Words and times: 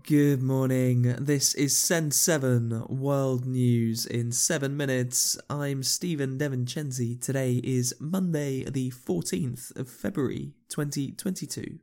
Good 0.00 0.42
morning. 0.42 1.16
This 1.18 1.54
is 1.54 1.76
Send 1.76 2.14
7 2.14 2.86
World 2.88 3.44
News 3.44 4.06
in 4.06 4.32
7 4.32 4.74
minutes. 4.74 5.36
I'm 5.50 5.82
Stephen 5.82 6.38
Devincenzi. 6.38 7.20
Today 7.20 7.60
is 7.62 7.92
Monday, 8.00 8.64
the 8.64 8.90
14th 8.90 9.76
of 9.76 9.90
February, 9.90 10.54
2022. 10.70 11.80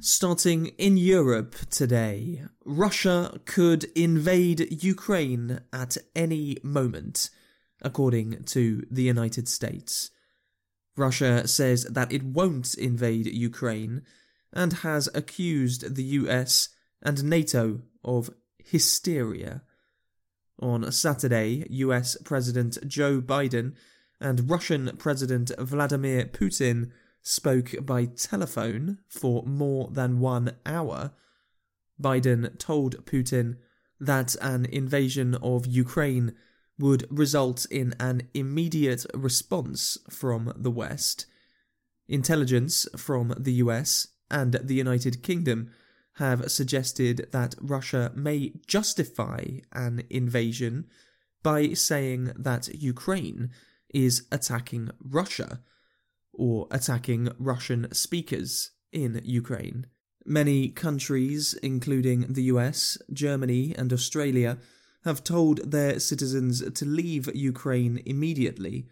Starting 0.00 0.66
in 0.78 0.96
Europe 0.96 1.54
today, 1.68 2.44
Russia 2.64 3.38
could 3.44 3.84
invade 3.94 4.82
Ukraine 4.82 5.60
at 5.74 5.98
any 6.16 6.56
moment, 6.62 7.28
according 7.82 8.44
to 8.44 8.86
the 8.90 9.02
United 9.02 9.48
States. 9.48 10.10
Russia 10.98 11.46
says 11.46 11.84
that 11.84 12.12
it 12.12 12.22
won't 12.22 12.74
invade 12.74 13.26
Ukraine 13.26 14.02
and 14.52 14.72
has 14.74 15.08
accused 15.14 15.94
the 15.94 16.04
US 16.04 16.70
and 17.02 17.24
NATO 17.24 17.82
of 18.04 18.30
hysteria. 18.58 19.62
On 20.60 20.90
Saturday, 20.90 21.66
US 21.70 22.16
President 22.24 22.78
Joe 22.86 23.20
Biden 23.20 23.74
and 24.20 24.50
Russian 24.50 24.96
President 24.98 25.52
Vladimir 25.58 26.24
Putin 26.24 26.90
spoke 27.22 27.74
by 27.82 28.06
telephone 28.06 28.98
for 29.08 29.44
more 29.44 29.88
than 29.92 30.18
one 30.18 30.56
hour. 30.66 31.12
Biden 32.00 32.58
told 32.58 33.04
Putin 33.04 33.56
that 34.00 34.34
an 34.40 34.64
invasion 34.66 35.34
of 35.36 35.66
Ukraine 35.66 36.34
would 36.78 37.06
result 37.10 37.66
in 37.70 37.94
an 37.98 38.22
immediate 38.34 39.04
response 39.14 39.98
from 40.08 40.52
the 40.56 40.70
West. 40.70 41.26
Intelligence 42.08 42.86
from 42.96 43.34
the 43.38 43.54
US 43.54 44.08
and 44.30 44.52
the 44.62 44.74
United 44.74 45.22
Kingdom 45.22 45.70
have 46.14 46.50
suggested 46.50 47.28
that 47.32 47.54
Russia 47.60 48.12
may 48.14 48.52
justify 48.66 49.44
an 49.72 50.02
invasion 50.10 50.86
by 51.42 51.72
saying 51.72 52.32
that 52.36 52.68
Ukraine 52.74 53.50
is 53.94 54.26
attacking 54.32 54.90
Russia 55.00 55.60
or 56.32 56.66
attacking 56.70 57.28
Russian 57.38 57.92
speakers 57.92 58.70
in 58.92 59.20
Ukraine. 59.24 59.86
Many 60.24 60.68
countries, 60.68 61.54
including 61.62 62.32
the 62.32 62.44
US, 62.44 62.98
Germany, 63.12 63.74
and 63.76 63.92
Australia, 63.92 64.58
have 65.08 65.24
told 65.24 65.72
their 65.72 65.98
citizens 65.98 66.62
to 66.70 66.84
leave 66.84 67.34
Ukraine 67.34 68.00
immediately. 68.06 68.86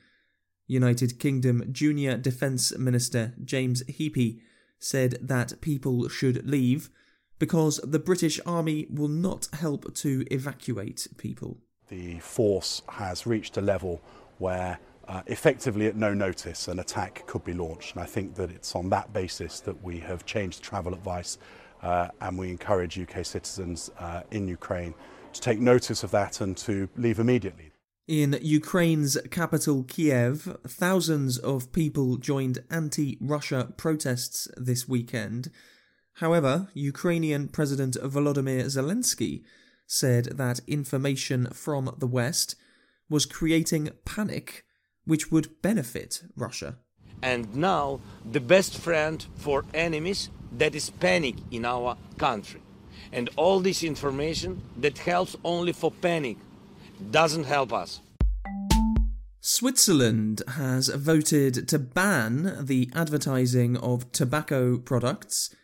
United 0.66 1.20
Kingdom 1.20 1.62
Junior 1.70 2.16
Defence 2.16 2.76
Minister 2.76 3.34
James 3.44 3.84
Heappey 3.84 4.40
said 4.78 5.18
that 5.22 5.60
people 5.60 6.08
should 6.08 6.48
leave 6.48 6.90
because 7.38 7.78
the 7.84 7.98
British 7.98 8.40
Army 8.44 8.86
will 8.90 9.08
not 9.08 9.48
help 9.52 9.94
to 9.94 10.24
evacuate 10.30 11.06
people. 11.18 11.58
The 11.88 12.18
force 12.18 12.82
has 12.88 13.26
reached 13.26 13.56
a 13.56 13.60
level 13.60 14.00
where 14.38 14.78
uh, 15.06 15.22
effectively 15.26 15.86
at 15.86 15.96
no 15.96 16.12
notice 16.12 16.66
an 16.68 16.80
attack 16.80 17.24
could 17.26 17.44
be 17.44 17.52
launched. 17.52 17.94
And 17.94 18.02
I 18.02 18.06
think 18.06 18.34
that 18.34 18.50
it's 18.50 18.74
on 18.74 18.88
that 18.90 19.12
basis 19.12 19.60
that 19.60 19.82
we 19.84 20.00
have 20.00 20.26
changed 20.26 20.62
travel 20.62 20.94
advice 20.94 21.38
uh, 21.82 22.08
and 22.20 22.36
we 22.36 22.50
encourage 22.50 22.98
UK 22.98 23.24
citizens 23.24 23.90
uh, 24.00 24.22
in 24.30 24.48
Ukraine 24.48 24.94
to 25.36 25.40
take 25.40 25.60
notice 25.60 26.02
of 26.02 26.10
that 26.10 26.40
and 26.40 26.56
to 26.58 26.88
leave 26.96 27.18
immediately. 27.18 27.70
In 28.08 28.38
Ukraine's 28.40 29.18
capital 29.30 29.82
Kiev, 29.82 30.56
thousands 30.66 31.38
of 31.38 31.72
people 31.72 32.16
joined 32.16 32.62
anti 32.70 33.18
Russia 33.20 33.72
protests 33.76 34.48
this 34.56 34.88
weekend. 34.88 35.50
However, 36.14 36.68
Ukrainian 36.74 37.48
President 37.48 37.96
Volodymyr 38.02 38.64
Zelensky 38.66 39.42
said 39.86 40.24
that 40.36 40.60
information 40.66 41.48
from 41.52 41.94
the 41.98 42.06
West 42.06 42.56
was 43.08 43.26
creating 43.26 43.90
panic 44.04 44.64
which 45.04 45.30
would 45.30 45.60
benefit 45.62 46.22
Russia. 46.36 46.76
And 47.22 47.54
now, 47.56 48.00
the 48.30 48.40
best 48.40 48.76
friend 48.76 49.24
for 49.36 49.64
enemies 49.72 50.30
that 50.52 50.74
is 50.74 50.90
panic 50.90 51.36
in 51.50 51.64
our 51.64 51.96
country. 52.18 52.60
And 53.12 53.30
all 53.36 53.60
this 53.60 53.82
information 53.82 54.62
that 54.78 54.98
helps 54.98 55.36
only 55.44 55.72
for 55.72 55.90
panic 55.90 56.36
doesn't 57.10 57.44
help 57.44 57.72
us. 57.72 58.00
Switzerland 59.40 60.42
has 60.48 60.88
voted 60.88 61.68
to 61.68 61.78
ban 61.78 62.66
the 62.66 62.90
advertising 62.94 63.76
of 63.76 64.10
tobacco 64.10 64.76
products. 64.76 65.54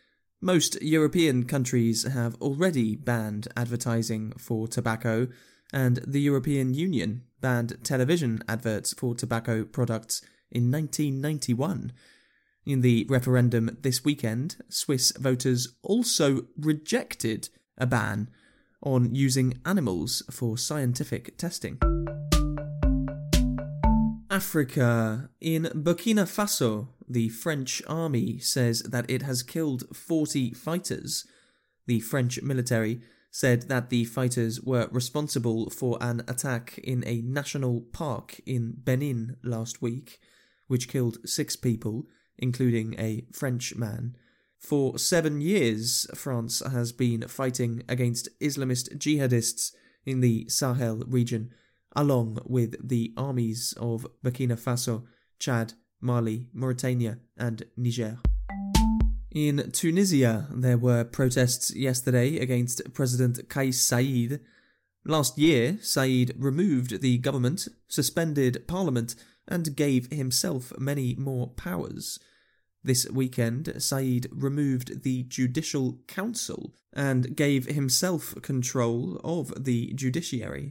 Most 0.41 0.81
European 0.81 1.43
countries 1.43 2.03
have 2.03 2.35
already 2.35 2.95
banned 2.95 3.49
advertising 3.57 4.31
for 4.37 4.69
tobacco, 4.69 5.27
and 5.73 5.97
the 6.07 6.21
European 6.21 6.73
Union 6.73 7.23
banned 7.41 7.77
television 7.83 8.41
adverts 8.47 8.93
for 8.93 9.15
tobacco 9.15 9.65
products 9.65 10.21
in 10.49 10.71
1991. 10.71 11.91
In 12.65 12.79
the 12.79 13.05
referendum 13.09 13.77
this 13.81 14.05
weekend, 14.05 14.55
Swiss 14.69 15.11
voters 15.17 15.75
also 15.81 16.45
rejected 16.57 17.49
a 17.77 17.85
ban 17.85 18.29
on 18.81 19.13
using 19.13 19.59
animals 19.65 20.23
for 20.31 20.57
scientific 20.57 21.37
testing. 21.37 21.77
Africa. 24.29 25.29
In 25.41 25.63
Burkina 25.75 26.25
Faso, 26.25 26.87
the 27.07 27.27
French 27.29 27.83
army 27.85 28.39
says 28.39 28.81
that 28.83 29.09
it 29.09 29.23
has 29.23 29.43
killed 29.43 29.83
40 29.95 30.53
fighters. 30.53 31.27
The 31.85 31.99
French 31.99 32.41
military 32.41 33.01
said 33.29 33.63
that 33.63 33.89
the 33.89 34.05
fighters 34.05 34.61
were 34.61 34.87
responsible 34.89 35.69
for 35.69 35.97
an 35.99 36.21
attack 36.29 36.77
in 36.77 37.03
a 37.05 37.21
national 37.21 37.81
park 37.91 38.39
in 38.45 38.73
Benin 38.77 39.35
last 39.43 39.81
week, 39.81 40.19
which 40.67 40.87
killed 40.87 41.17
six 41.25 41.55
people, 41.57 42.07
including 42.37 42.95
a 42.99 43.25
French 43.31 43.75
man. 43.75 44.15
For 44.59 44.97
seven 44.97 45.41
years, 45.41 46.07
France 46.15 46.61
has 46.61 46.91
been 46.91 47.27
fighting 47.27 47.83
against 47.89 48.29
Islamist 48.39 48.97
jihadists 48.97 49.73
in 50.05 50.21
the 50.21 50.47
Sahel 50.47 51.03
region, 51.07 51.51
along 51.95 52.39
with 52.45 52.75
the 52.87 53.13
armies 53.17 53.73
of 53.79 54.07
Burkina 54.23 54.57
Faso, 54.57 55.03
Chad, 55.39 55.73
Mali, 55.99 56.47
Mauritania, 56.53 57.19
and 57.37 57.63
Niger. 57.75 58.19
In 59.33 59.71
Tunisia, 59.71 60.47
there 60.51 60.77
were 60.77 61.03
protests 61.03 61.75
yesterday 61.75 62.37
against 62.37 62.93
President 62.93 63.49
Kais 63.49 63.79
Saied. 63.79 64.39
Last 65.05 65.37
year, 65.37 65.73
Saied 65.81 66.33
removed 66.37 67.01
the 67.01 67.17
government, 67.17 67.67
suspended 67.87 68.67
parliament, 68.67 69.15
and 69.47 69.75
gave 69.75 70.11
himself 70.11 70.71
many 70.77 71.15
more 71.15 71.47
powers. 71.49 72.19
This 72.83 73.09
weekend, 73.09 73.65
Saied 73.77 74.27
removed 74.31 75.03
the 75.03 75.23
Judicial 75.23 75.99
Council 76.07 76.73
and 76.91 77.35
gave 77.35 77.65
himself 77.65 78.35
control 78.41 79.21
of 79.23 79.63
the 79.63 79.93
judiciary. 79.93 80.69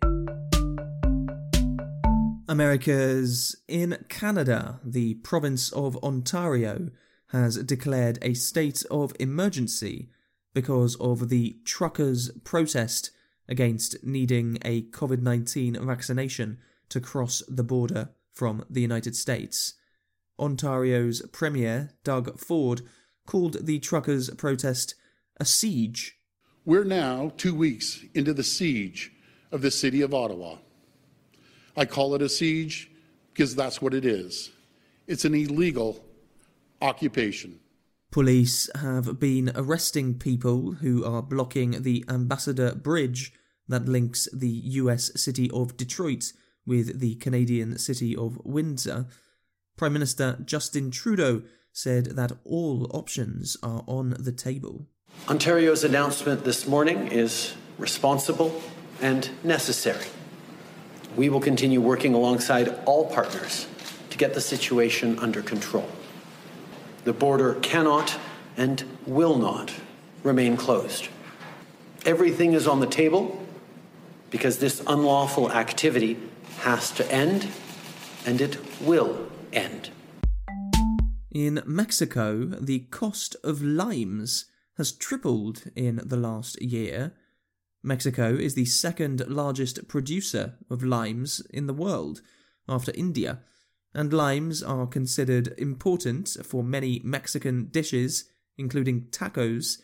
America's 2.49 3.57
in 3.67 4.05
Canada, 4.11 4.79
the 4.85 5.15
province 5.15 5.73
of 5.73 5.97
Ontario 6.05 6.91
has 7.29 7.57
declared 7.65 8.19
a 8.21 8.35
state 8.35 8.85
of 8.91 9.15
emergency 9.19 10.11
because 10.53 10.97
of 10.97 11.31
the 11.31 11.57
truckers' 11.65 12.31
protest 12.45 13.11
against 13.49 14.05
needing 14.05 14.59
a 14.67 14.83
COVID 14.83 15.23
19 15.23 15.79
vaccination 15.87 16.59
to 16.91 17.01
cross 17.01 17.43
the 17.49 17.65
border 17.65 18.11
from 18.33 18.65
the 18.69 18.81
United 18.81 19.17
States. 19.17 19.75
Ontario's 20.39 21.23
Premier, 21.33 21.91
Doug 22.05 22.39
Ford, 22.39 22.83
called 23.27 23.65
the 23.67 23.79
truckers' 23.79 24.31
protest 24.31 24.95
a 25.39 25.45
siege. 25.45 26.17
We're 26.65 26.85
now 26.85 27.33
two 27.37 27.55
weeks 27.55 28.05
into 28.15 28.33
the 28.33 28.43
siege 28.43 29.13
of 29.51 29.63
the 29.63 29.71
city 29.71 30.01
of 30.03 30.15
Ottawa. 30.15 30.57
I 31.77 31.85
call 31.85 32.15
it 32.15 32.23
a 32.23 32.29
siege 32.29 32.91
because 33.33 33.55
that's 33.55 33.81
what 33.81 33.95
it 33.95 34.05
is. 34.05 34.51
It's 35.07 35.25
an 35.25 35.35
illegal 35.35 36.05
occupation. 36.81 37.61
Police 38.11 38.69
have 38.75 39.19
been 39.19 39.51
arresting 39.55 40.19
people 40.19 40.73
who 40.73 41.05
are 41.05 41.23
blocking 41.23 41.83
the 41.83 42.05
Ambassador 42.09 42.75
Bridge 42.75 43.33
that 43.69 43.89
links 43.89 44.29
the 44.33 44.49
US 44.49 45.11
city 45.21 45.51
of 45.51 45.77
Detroit 45.77 46.33
with 46.67 47.01
the 47.01 47.17
Canadian 47.17 47.79
city 47.79 48.17
of 48.17 48.39
Windsor. 48.45 49.07
Prime 49.77 49.93
Minister 49.93 50.39
Justin 50.45 50.91
Trudeau 50.91 51.43
said 51.73 52.17
that 52.17 52.33
all 52.45 52.87
options 52.95 53.57
are 53.63 53.83
on 53.87 54.15
the 54.19 54.33
table. 54.33 54.87
Ontario's 55.29 55.85
announcement 55.85 56.45
this 56.45 56.67
morning 56.67 57.09
is 57.09 57.55
responsible 57.79 58.63
and 59.01 59.31
necessary. 59.43 60.07
We 61.17 61.29
will 61.29 61.41
continue 61.41 61.81
working 61.81 62.15
alongside 62.15 62.75
all 62.85 63.07
partners 63.07 63.67
to 64.11 64.19
get 64.19 64.35
the 64.35 64.41
situation 64.41 65.19
under 65.19 65.43
control. 65.43 65.89
The 67.05 67.13
border 67.13 67.55
cannot 67.57 68.19
and 68.57 68.85
will 69.07 69.37
not 69.37 69.73
remain 70.23 70.57
closed. 70.57 71.09
Everything 72.05 72.53
is 72.53 72.67
on 72.67 72.81
the 72.81 72.87
table 72.87 73.45
because 74.31 74.59
this 74.59 74.83
unlawful 74.87 75.53
activity 75.53 76.17
has 76.59 76.91
to 76.93 77.13
end, 77.13 77.49
and 78.27 78.41
it 78.41 78.59
will 78.81 79.29
end. 79.53 79.91
In 81.31 81.63
Mexico, 81.65 82.45
the 82.45 82.81
cost 82.91 83.37
of 83.43 83.63
limes 83.63 84.47
has 84.77 84.93
tripled 84.93 85.65
in 85.75 86.01
the 86.05 86.17
last 86.17 86.61
year. 86.61 87.15
Mexico 87.83 88.35
is 88.35 88.55
the 88.55 88.65
second 88.65 89.27
largest 89.29 89.89
producer 89.89 90.55
of 90.71 90.85
limes 90.85 91.41
in 91.51 91.67
the 91.67 91.75
world, 91.75 92.23
after 92.69 92.93
India, 92.95 93.41
and 93.95 94.13
limes 94.13 94.63
are 94.63 94.87
considered 94.87 95.55
important 95.59 96.37
for 96.45 96.63
many 96.63 97.01
Mexican 97.05 97.67
dishes, 97.67 98.25
including 98.57 99.07
tacos. 99.11 99.79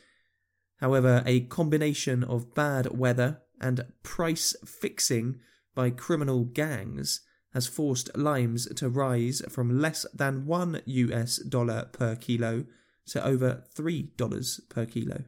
However, 0.81 1.23
a 1.27 1.41
combination 1.41 2.23
of 2.23 2.55
bad 2.55 2.97
weather 2.97 3.41
and 3.61 3.85
price 4.03 4.55
fixing 4.65 5.41
by 5.79 5.91
criminal 5.91 6.43
gangs 6.43 7.21
has 7.55 7.69
forced 7.69 8.11
limes 8.19 8.67
to 8.75 8.89
rise 8.89 9.41
from 9.49 9.81
less 9.81 10.05
than 10.13 10.45
1 10.45 10.83
US 10.87 11.37
dollar 11.37 11.89
per 11.93 12.17
kilo 12.17 12.65
to 13.07 13.25
over 13.25 13.63
$3 13.77 14.61
per 14.69 14.87
kilo. 14.87 15.23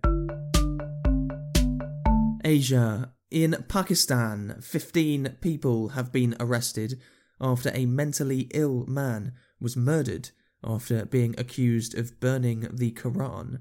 Asia. 2.44 3.12
In 3.31 3.64
Pakistan, 3.69 4.56
15 4.61 5.37
people 5.41 5.91
have 5.91 6.11
been 6.11 6.35
arrested 6.41 6.99
after 7.41 7.70
a 7.73 7.87
mentally 7.87 8.49
ill 8.52 8.85
man 8.88 9.35
was 9.61 9.76
murdered 9.76 10.31
after 10.64 11.05
being 11.05 11.37
accused 11.38 11.97
of 11.97 12.19
burning 12.19 12.67
the 12.73 12.91
Quran. 12.91 13.61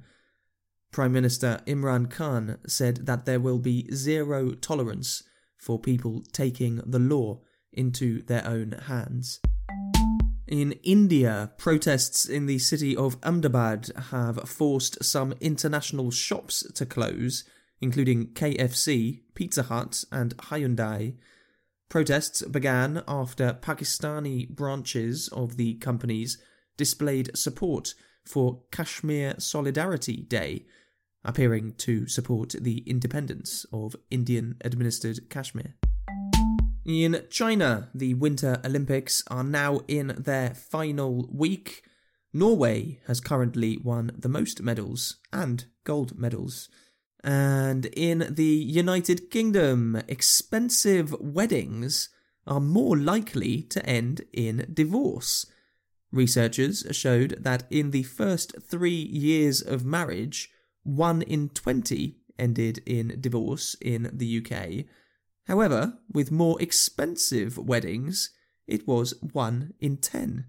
Prime 0.91 1.11
Minister 1.11 1.61
Imran 1.67 2.09
Khan 2.09 2.57
said 2.65 3.05
that 3.05 3.25
there 3.25 3.39
will 3.39 3.59
be 3.59 3.87
zero 3.93 4.55
tolerance 4.55 5.21
for 5.59 5.77
people 5.77 6.23
taking 6.31 6.77
the 6.85 6.99
law 6.99 7.41
into 7.71 8.23
their 8.23 8.45
own 8.47 8.71
hands. 8.87 9.39
In 10.47 10.71
India, 10.83 11.51
protests 11.57 12.25
in 12.25 12.47
the 12.47 12.57
city 12.57 12.95
of 12.95 13.17
Ahmedabad 13.21 13.91
have 14.09 14.49
forced 14.49 15.03
some 15.03 15.35
international 15.39 16.09
shops 16.09 16.63
to 16.73 16.87
close, 16.87 17.43
including 17.81 18.29
KFC, 18.29 19.21
Pizza 19.35 19.63
Hut, 19.63 20.03
and 20.11 20.35
Hyundai. 20.37 21.13
Protests 21.87 22.41
began 22.43 23.03
after 23.07 23.53
Pakistani 23.61 24.49
branches 24.49 25.27
of 25.27 25.57
the 25.57 25.75
companies 25.75 26.41
displayed 26.77 27.37
support 27.37 27.93
for 28.25 28.63
Kashmir 28.71 29.35
Solidarity 29.37 30.17
Day, 30.21 30.65
appearing 31.23 31.73
to 31.77 32.07
support 32.07 32.55
the 32.59 32.79
independence 32.87 33.65
of 33.71 33.95
Indian 34.09 34.57
administered 34.61 35.29
Kashmir. 35.29 35.75
In 36.85 37.23
China, 37.29 37.89
the 37.93 38.13
Winter 38.15 38.59
Olympics 38.65 39.23
are 39.27 39.43
now 39.43 39.81
in 39.87 40.15
their 40.17 40.55
final 40.55 41.29
week. 41.31 41.83
Norway 42.33 42.99
has 43.07 43.19
currently 43.19 43.77
won 43.77 44.11
the 44.17 44.29
most 44.29 44.61
medals 44.61 45.17
and 45.31 45.65
gold 45.83 46.17
medals. 46.17 46.69
And 47.23 47.85
in 47.87 48.27
the 48.29 48.43
United 48.43 49.29
Kingdom, 49.29 50.01
expensive 50.07 51.13
weddings 51.19 52.09
are 52.47 52.61
more 52.61 52.97
likely 52.97 53.61
to 53.63 53.85
end 53.85 54.21
in 54.33 54.71
divorce. 54.73 55.45
Researchers 56.11 56.85
showed 56.91 57.37
that 57.39 57.65
in 57.69 57.91
the 57.91 58.03
first 58.03 58.55
three 58.63 59.03
years 59.11 59.61
of 59.61 59.85
marriage, 59.85 60.49
one 60.95 61.21
in 61.21 61.49
20 61.49 62.15
ended 62.37 62.81
in 62.85 63.17
divorce 63.19 63.75
in 63.81 64.09
the 64.13 64.37
UK. 64.37 64.85
However, 65.47 65.97
with 66.11 66.31
more 66.31 66.61
expensive 66.61 67.57
weddings, 67.57 68.31
it 68.67 68.87
was 68.87 69.13
1 69.33 69.73
in 69.79 69.97
10. 69.97 70.45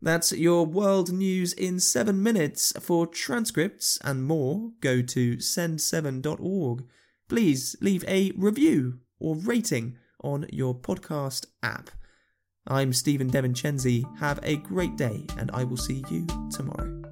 That's 0.00 0.32
your 0.32 0.66
world 0.66 1.12
news 1.12 1.52
in 1.52 1.80
7 1.80 2.22
minutes. 2.22 2.72
For 2.80 3.06
transcripts 3.06 3.98
and 4.04 4.24
more, 4.24 4.70
go 4.80 5.02
to 5.02 5.36
send7.org. 5.36 6.84
Please 7.28 7.76
leave 7.80 8.04
a 8.06 8.32
review 8.36 9.00
or 9.18 9.34
rating 9.34 9.96
on 10.22 10.46
your 10.52 10.74
podcast 10.74 11.46
app. 11.62 11.90
I'm 12.66 12.92
Stephen 12.92 13.30
Devincenzi. 13.30 14.04
Have 14.18 14.40
a 14.42 14.56
great 14.56 14.96
day, 14.96 15.26
and 15.38 15.50
I 15.52 15.64
will 15.64 15.76
see 15.76 16.04
you 16.10 16.26
tomorrow. 16.50 17.03